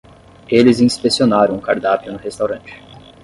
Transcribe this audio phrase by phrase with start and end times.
[0.49, 2.73] Eles inspecionaram o cardápio no restaurante.